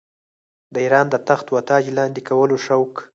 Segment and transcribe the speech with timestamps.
[0.73, 2.93] د اېران د تخت و تاج لاندي کولو شوق.